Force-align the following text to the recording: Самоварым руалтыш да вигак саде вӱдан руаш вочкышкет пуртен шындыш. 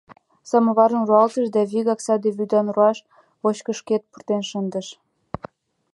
Самоварым 0.49 1.01
руалтыш 1.09 1.47
да 1.55 1.61
вигак 1.71 1.99
саде 2.05 2.29
вӱдан 2.37 2.67
руаш 2.75 2.97
вочкышкет 3.43 4.03
пуртен 4.11 4.41
шындыш. 4.49 4.87